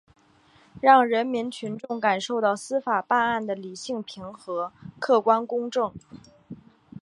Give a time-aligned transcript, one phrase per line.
[0.81, 5.93] 让人民群众感受到司法办案的理性平和、客观公正